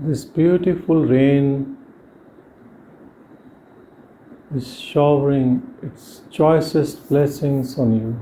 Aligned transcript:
This 0.00 0.24
beautiful 0.24 1.04
rain 1.04 1.76
is 4.54 4.78
showering 4.78 5.74
its 5.82 6.22
choicest 6.30 7.08
blessings 7.08 7.76
on 7.76 7.92
you. 7.92 8.20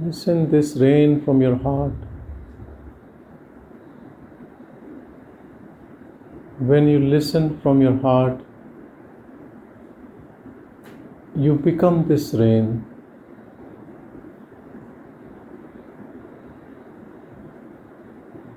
Listen 0.00 0.48
this 0.48 0.76
rain 0.76 1.24
from 1.24 1.42
your 1.42 1.56
heart. 1.56 1.92
When 6.60 6.86
you 6.86 7.00
listen 7.00 7.58
from 7.60 7.82
your 7.82 7.96
heart, 7.98 8.40
you 11.40 11.54
become 11.54 12.06
this 12.06 12.34
rain. 12.34 12.84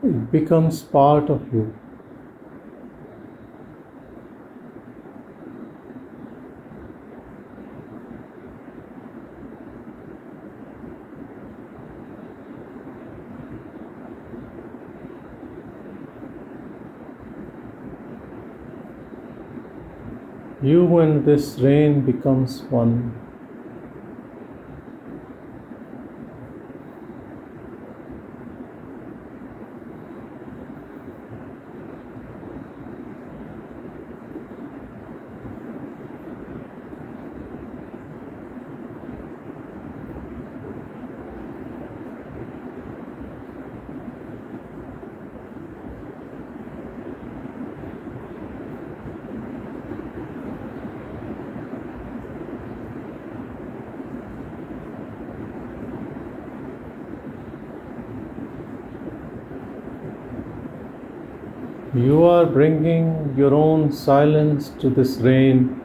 It 0.04 0.32
becomes 0.32 0.82
part 0.82 1.30
of 1.30 1.54
you. 1.54 1.74
You 20.64 20.98
and 21.00 21.26
this 21.26 21.60
rain 21.60 22.06
becomes 22.06 22.62
one. 22.70 23.12
You 61.96 62.24
are 62.24 62.43
bringing 62.54 63.34
your 63.36 63.52
own 63.52 63.92
silence 63.92 64.70
to 64.80 64.88
this 64.88 65.18
rain. 65.18 65.82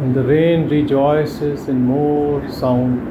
And 0.00 0.16
the 0.16 0.24
rain 0.24 0.68
rejoices 0.68 1.68
in 1.68 1.84
more 1.84 2.50
sound, 2.50 3.06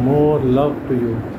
more 0.00 0.40
love 0.40 0.76
to 0.88 0.94
you. 0.94 1.33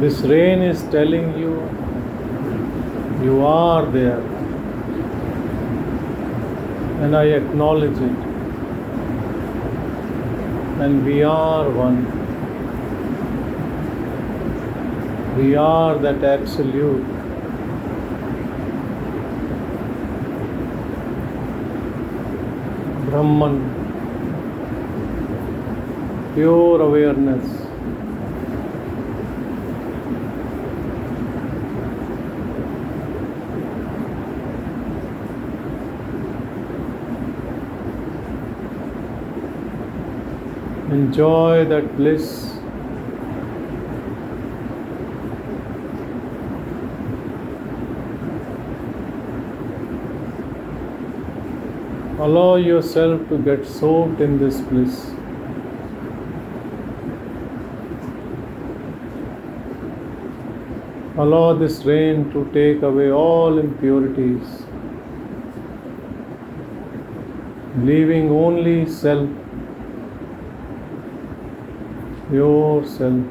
This 0.00 0.20
rain 0.20 0.62
is 0.62 0.82
telling 0.90 1.36
you 1.36 1.54
you 3.20 3.44
are 3.44 3.84
there 3.86 4.20
and 7.02 7.16
I 7.16 7.24
acknowledge 7.24 7.96
it. 7.96 8.18
And 10.84 11.04
we 11.04 11.24
are 11.24 11.68
one. 11.70 11.98
We 15.36 15.56
are 15.56 15.98
that 15.98 16.22
absolute. 16.22 17.04
Brahman, 23.06 23.56
pure 26.34 26.82
awareness. 26.82 27.67
Enjoy 41.08 41.64
that 41.64 41.96
bliss. 41.96 42.24
Allow 52.26 52.56
yourself 52.56 53.26
to 53.30 53.38
get 53.38 53.64
soaked 53.66 54.20
in 54.20 54.38
this 54.38 54.60
bliss. 54.60 55.10
Allow 61.16 61.54
this 61.54 61.82
rain 61.86 62.30
to 62.32 62.44
take 62.52 62.82
away 62.82 63.10
all 63.10 63.58
impurities, 63.58 64.64
leaving 67.78 68.30
only 68.30 68.84
self 68.84 69.47
yourself. 72.32 73.24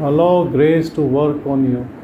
Allow 0.00 0.44
grace 0.44 0.90
to 0.90 1.02
work 1.02 1.44
on 1.46 1.64
you. 1.64 1.97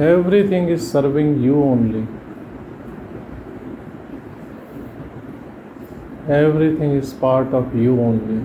Everything 0.00 0.68
is 0.68 0.90
serving 0.90 1.42
you 1.42 1.62
only. 1.62 2.06
Everything 6.26 6.92
is 6.92 7.12
part 7.12 7.52
of 7.52 7.76
you 7.76 8.00
only. 8.00 8.40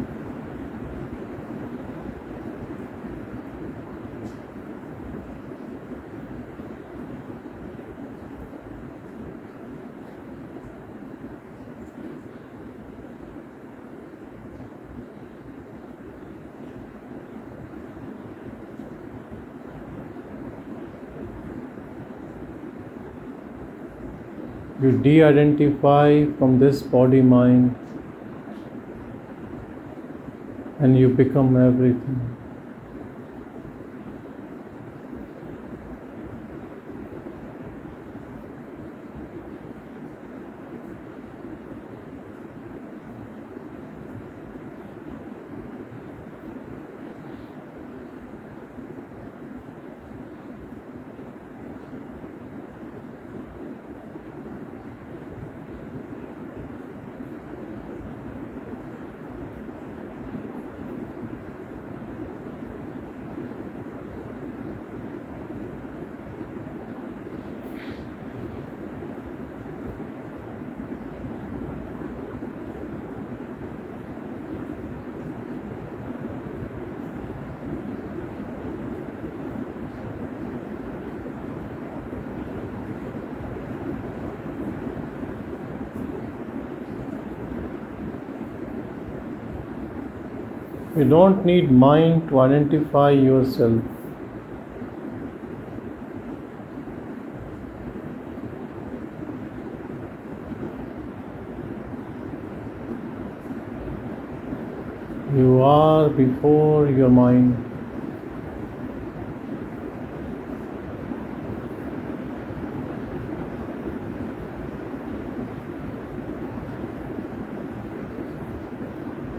You 24.85 24.91
de 24.91 25.23
identify 25.23 26.25
from 26.37 26.59
this 26.59 26.83
body 26.83 27.19
mind 27.19 27.75
and 30.79 30.95
you 30.95 31.07
become 31.09 31.57
everything. 31.57 32.19
You 90.97 91.03
don't 91.03 91.45
need 91.45 91.69
mind 91.69 92.29
to 92.29 92.39
identify 92.39 93.11
yourself. 93.11 93.83
You 105.35 105.61
are 105.61 106.07
before 106.07 106.87
your 106.87 107.09
mind. 107.09 107.57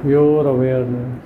Pure 0.03 0.47
awareness. 0.47 1.26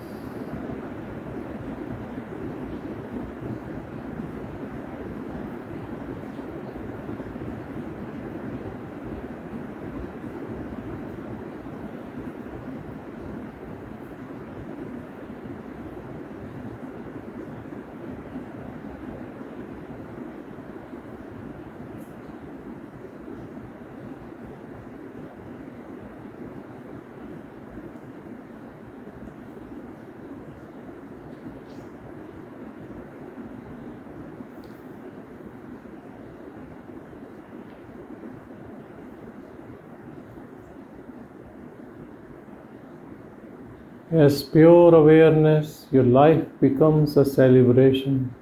As 44.12 44.42
pure 44.42 44.92
awareness, 44.92 45.86
your 45.92 46.02
life 46.02 46.44
becomes 46.60 47.16
a 47.16 47.24
celebration. 47.24 48.34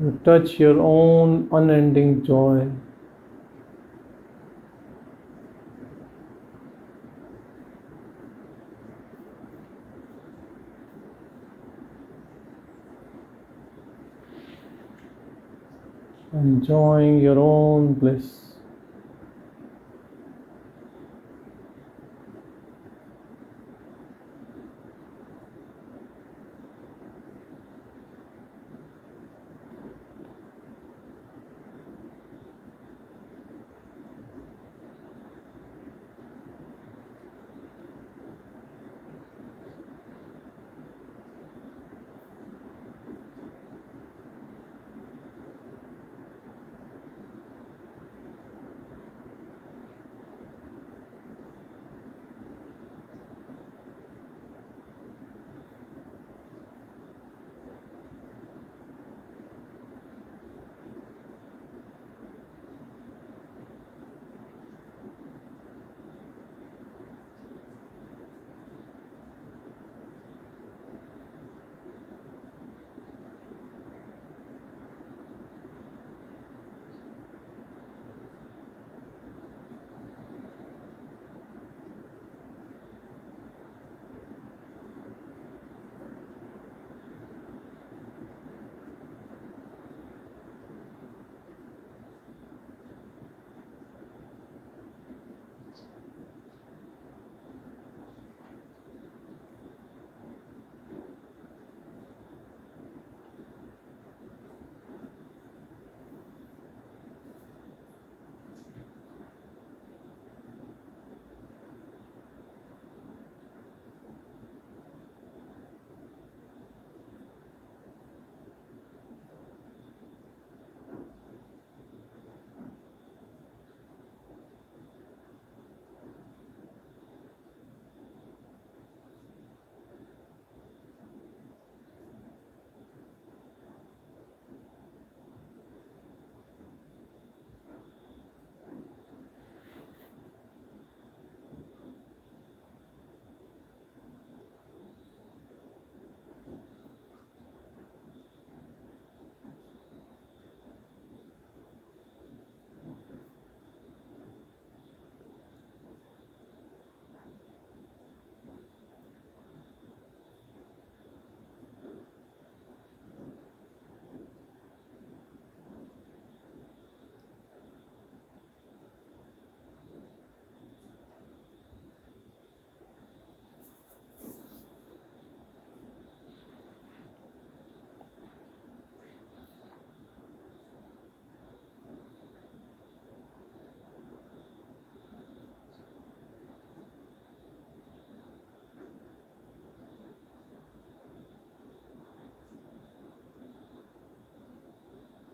You 0.00 0.18
touch 0.24 0.58
your 0.58 0.80
own 0.80 1.48
unending 1.52 2.24
joy. 2.24 2.68
Enjoying 16.32 17.20
your 17.20 17.38
own 17.38 17.94
bliss. 17.94 18.49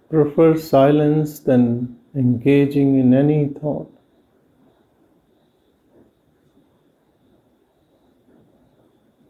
Prefer 0.09 0.57
silence 0.57 1.41
than 1.41 1.99
engaging 2.15 2.99
in 2.99 3.13
any 3.13 3.49
thought. 3.49 3.93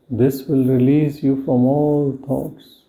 This 0.08 0.44
will 0.44 0.64
release 0.64 1.22
you 1.22 1.44
from 1.44 1.64
all 1.64 2.18
thoughts. 2.26 2.85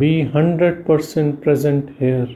Be 0.00 0.24
100% 0.24 1.42
present 1.42 1.90
here. 1.98 2.28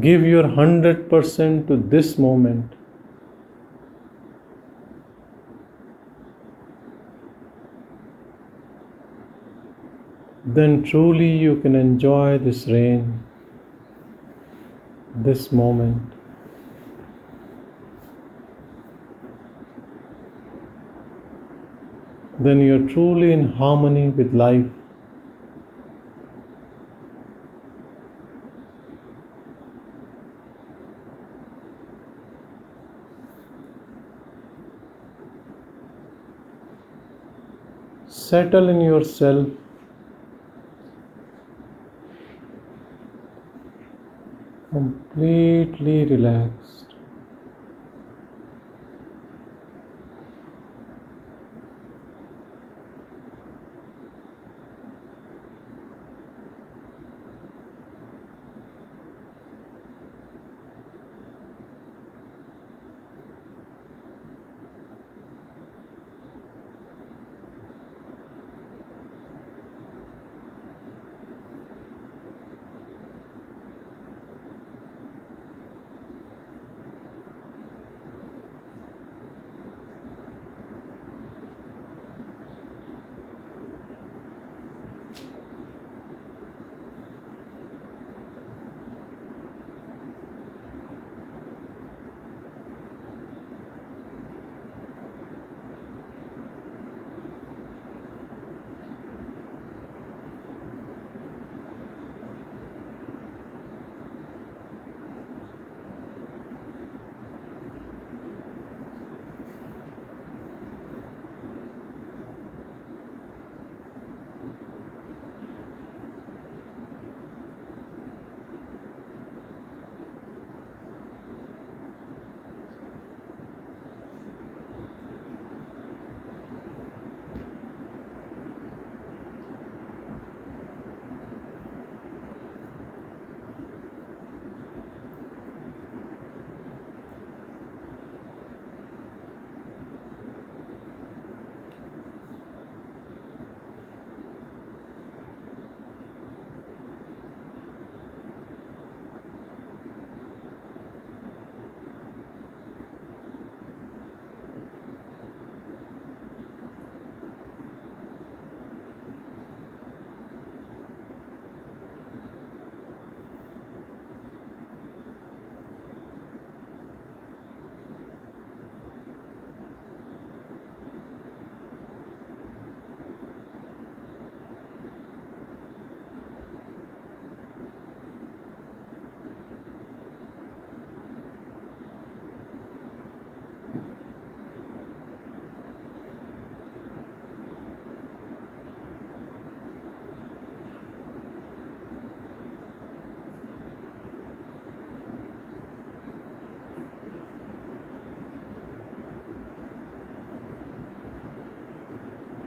Give 0.00 0.22
your 0.22 0.44
100% 0.44 1.66
to 1.68 1.76
this 1.76 2.18
moment. 2.18 2.76
Then 10.44 10.82
truly 10.84 11.30
you 11.38 11.56
can 11.60 11.74
enjoy 11.74 12.38
this 12.38 12.66
rain, 12.66 13.22
this 15.14 15.50
moment. 15.50 16.19
Then 22.40 22.60
you're 22.60 22.88
truly 22.88 23.32
in 23.32 23.52
harmony 23.52 24.08
with 24.08 24.32
life. 24.32 24.64
Settle 38.06 38.70
in 38.70 38.80
yourself. 38.80 39.48
Completely 44.70 46.06
relaxed. 46.06 46.89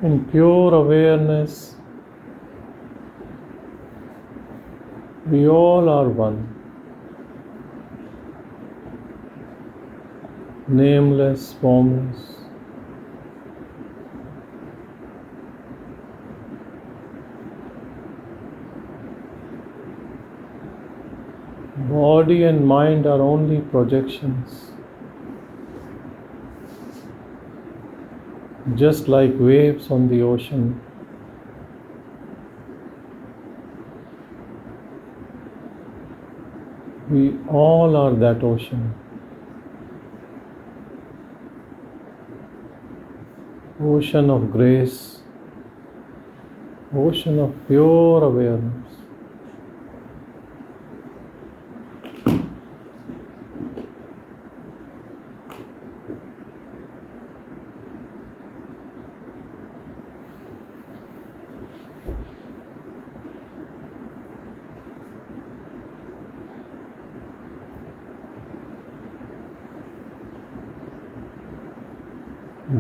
In 0.04 0.26
pure 0.26 0.74
awareness, 0.74 1.78
we 5.26 5.48
all 5.48 5.88
are 5.88 6.10
one. 6.10 6.42
Nameless, 10.68 11.54
formless. 11.54 12.34
Body 21.90 22.44
and 22.44 22.68
mind 22.68 23.06
are 23.06 23.22
only 23.22 23.62
projections. 23.62 24.73
Just 28.76 29.10
like 29.10 29.34
waves 29.38 29.92
on 29.92 30.08
the 30.08 30.22
ocean. 30.22 30.80
We 37.10 37.38
all 37.50 37.96
are 37.98 38.16
that 38.16 38.42
ocean. 38.42 38.96
Ocean 43.82 44.30
of 44.30 44.50
grace, 44.50 45.20
ocean 46.96 47.40
of 47.40 47.54
pure 47.68 48.24
awareness. 48.24 48.93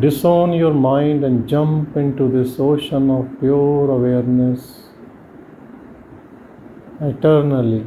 Disown 0.03 0.51
your 0.51 0.73
mind 0.73 1.23
and 1.23 1.47
jump 1.47 1.95
into 1.95 2.27
this 2.29 2.59
ocean 2.59 3.09
of 3.09 3.27
pure 3.39 3.89
awareness 3.89 4.89
eternally. 6.99 7.85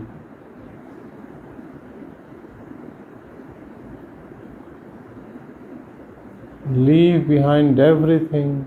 Leave 6.71 7.29
behind 7.29 7.79
everything 7.79 8.67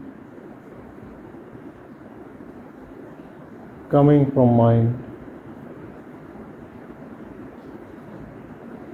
coming 3.90 4.30
from 4.32 4.56
mind. 4.58 5.04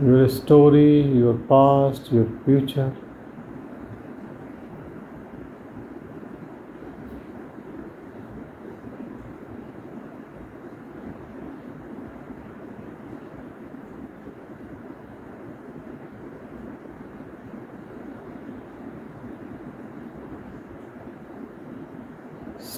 Your 0.01 0.29
story, 0.29 1.01
your 1.01 1.33
past, 1.49 2.09
your 2.13 2.29
future. 2.45 2.93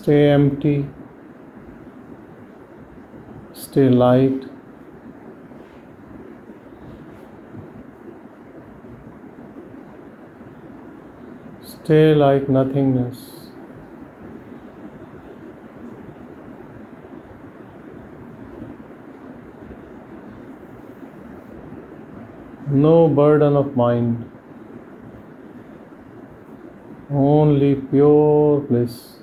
Stay 0.07 0.29
empty. 0.31 0.87
Stay 3.51 3.89
light. 3.89 4.45
Stay 11.65 12.15
like 12.15 12.47
nothingness. 12.47 13.49
No 22.69 23.09
burden 23.09 23.57
of 23.57 23.75
mind, 23.75 24.31
only 27.11 27.75
pure 27.75 28.61
bliss. 28.61 29.16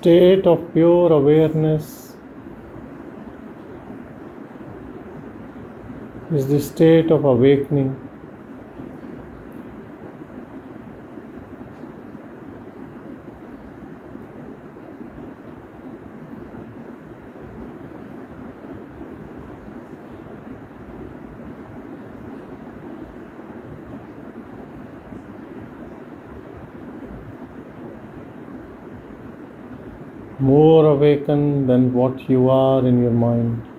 State 0.00 0.46
of 0.46 0.72
pure 0.72 1.12
awareness 1.12 2.16
is 6.32 6.46
the 6.48 6.58
state 6.58 7.10
of 7.10 7.26
awakening. 7.26 8.09
More 30.40 30.86
awakened 30.86 31.68
than 31.68 31.92
what 31.92 32.28
you 32.28 32.48
are 32.48 32.86
in 32.86 33.02
your 33.02 33.12
mind. 33.12 33.69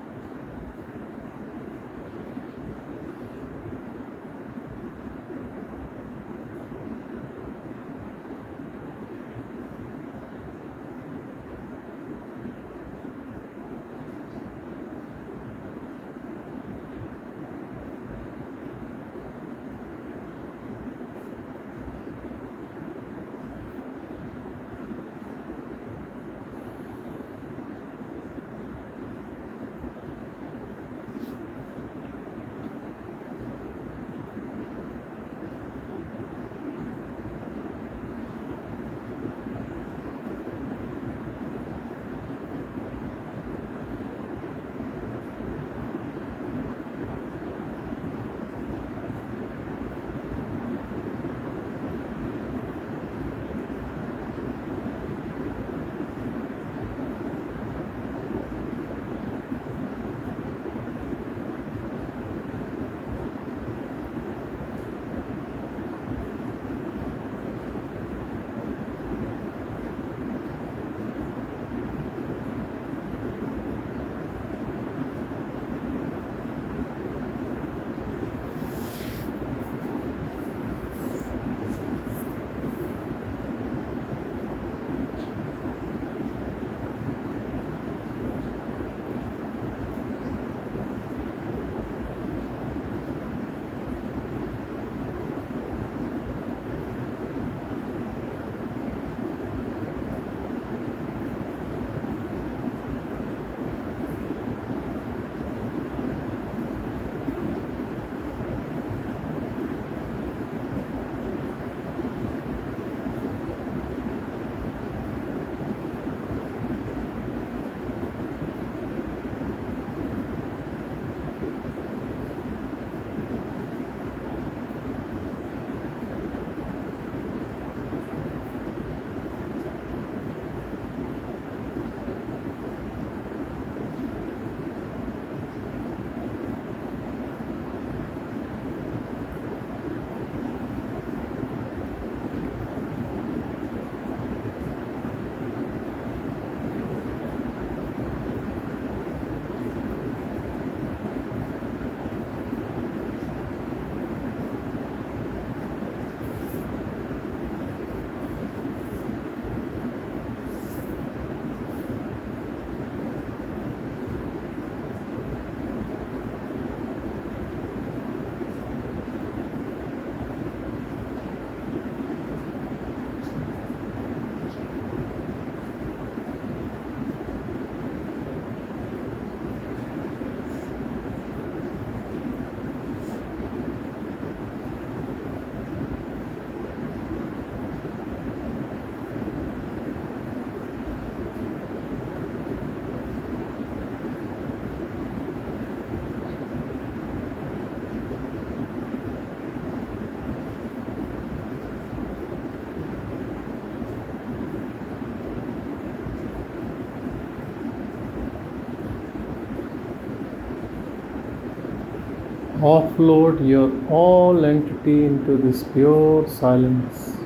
Offload 212.70 213.40
your 213.48 213.70
all 213.90 214.46
entity 214.46 215.06
into 215.06 215.36
this 215.36 215.64
pure 215.74 216.28
silence. 216.30 217.18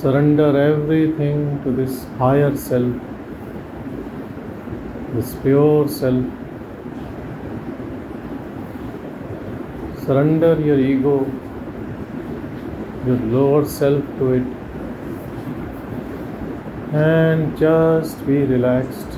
Surrender 0.00 0.50
everything 0.64 1.62
to 1.64 1.72
this 1.72 2.04
higher 2.18 2.54
self, 2.54 2.92
this 5.14 5.34
pure 5.36 5.88
self. 5.88 6.24
Surrender 10.04 10.60
your 10.60 10.78
ego, 10.78 11.16
your 13.06 13.16
lower 13.34 13.64
self 13.64 14.04
to 14.18 14.32
it 14.34 14.57
and 16.92 17.56
just 17.58 18.26
be 18.26 18.44
relaxed. 18.44 19.17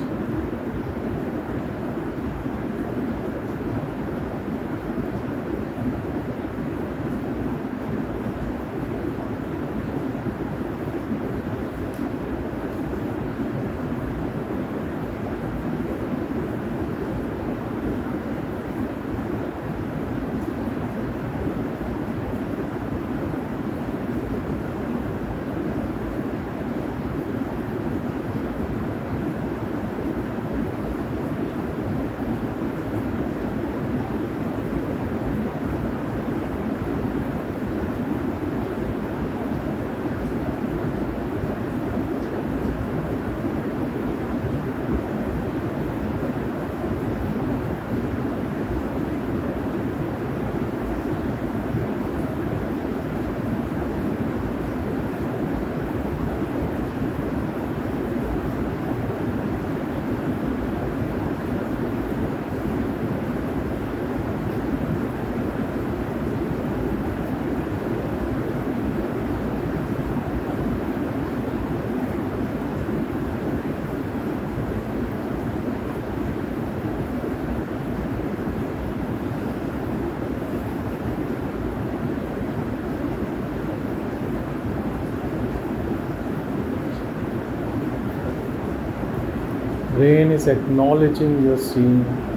Brain 89.93 90.31
is 90.31 90.47
acknowledging 90.47 91.43
your 91.43 91.57
seeing. 91.57 92.30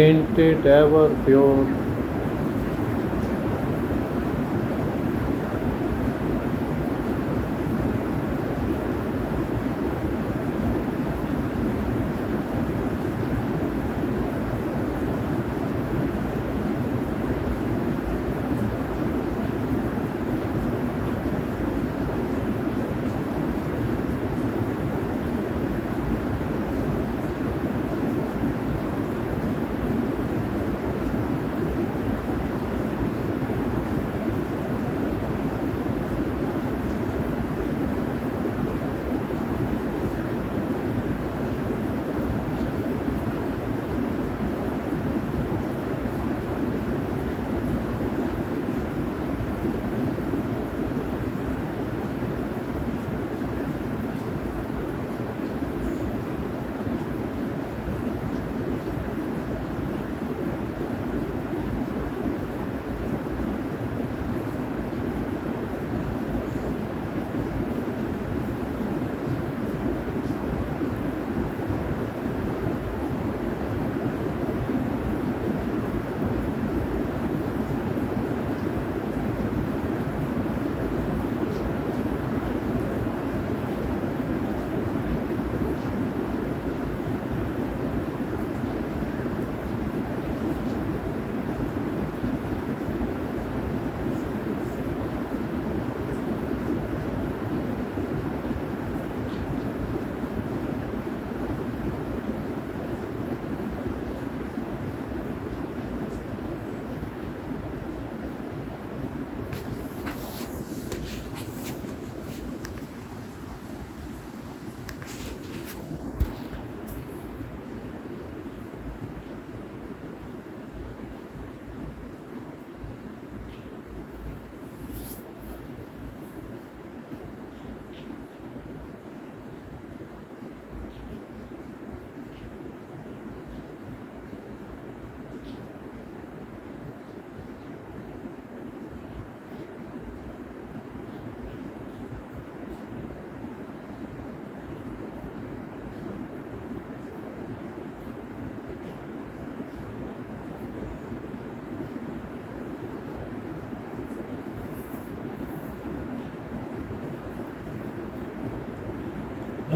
ਟੈਂਟੇ 0.00 0.54
ਟੈਵਰ 0.64 1.08
pure 1.26 1.66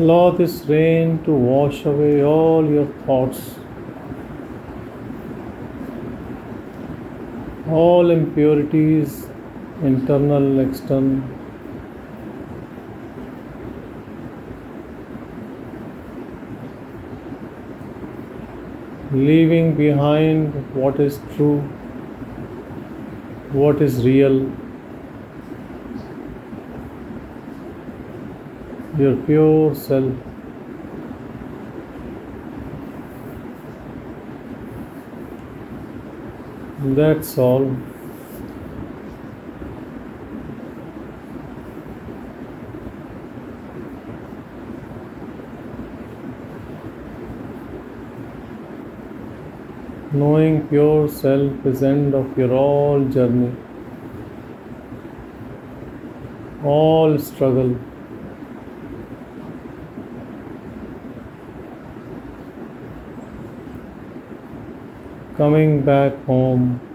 Allow 0.05 0.33
this 0.33 0.67
rain 0.67 1.25
to 1.25 1.33
wash 1.33 1.87
away 1.87 2.23
all 2.23 2.67
your 2.71 2.85
thoughts, 3.05 3.39
all 7.71 8.11
impurities, 8.11 9.29
internal, 9.83 10.61
external. 10.61 11.23
Leaving 19.13 19.75
behind 19.75 20.53
what 20.75 21.01
is 21.01 21.19
true, 21.35 21.61
what 23.63 23.81
is 23.81 24.05
real, 24.05 24.39
your 29.05 29.17
pure 29.27 29.75
self. 29.75 30.13
That's 36.99 37.37
all. 37.39 37.77
Knowing 50.13 50.69
pure 50.69 51.09
self 51.09 51.67
is 51.67 51.83
end 51.83 52.15
of 52.15 52.39
your 52.39 52.53
all 52.53 53.05
journey, 53.17 53.51
all 56.63 57.19
struggle. 57.19 57.77
Coming 65.37 65.83
back 65.85 66.13
home. 66.27 66.94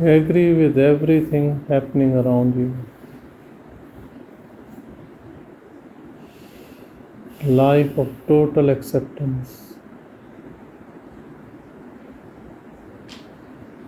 Agree 0.00 0.54
with 0.54 0.78
everything 0.78 1.62
happening 1.68 2.16
around 2.16 2.54
you. 2.56 2.74
Life 7.44 7.98
of 7.98 8.08
total 8.26 8.70
acceptance. 8.70 9.74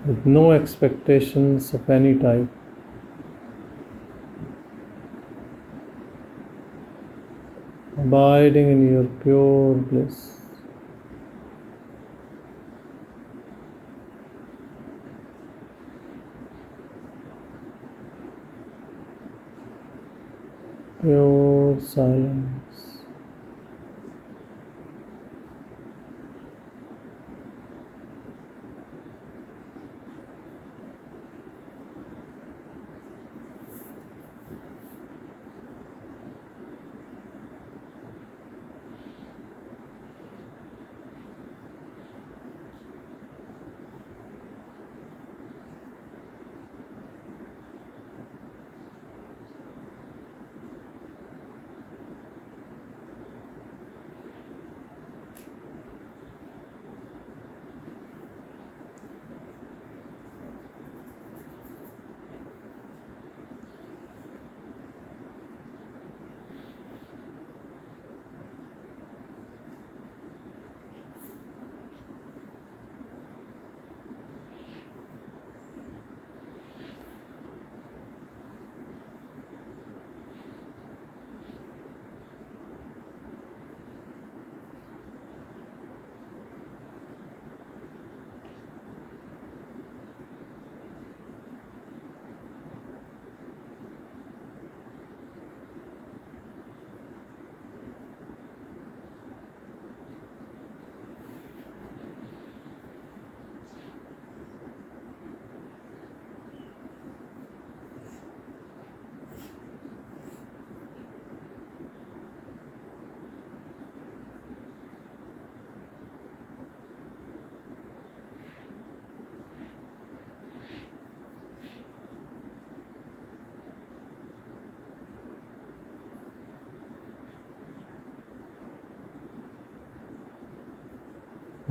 With 0.04 0.26
no 0.26 0.52
expectations 0.52 1.72
of 1.72 1.88
any 1.88 2.18
type. 2.18 2.46
Abiding 7.96 8.70
in 8.70 8.92
your 8.92 9.04
pure 9.22 9.76
bliss. 9.76 10.41
Pure 21.02 21.80
silence. 21.80 22.61